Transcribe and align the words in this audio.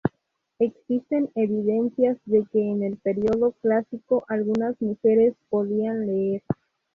Existen 0.57 1.29
evidencias 1.35 2.17
de 2.25 2.43
que 2.51 2.59
en 2.59 2.81
el 2.81 2.97
periodo 2.97 3.51
clásico 3.61 4.25
algunas 4.29 4.75
mujeres 4.81 5.35
podían 5.51 6.07
leer. 6.07 6.41